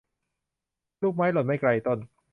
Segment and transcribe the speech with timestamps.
[1.01, 1.99] ลูกไม้หล่นไม่ไกลต้น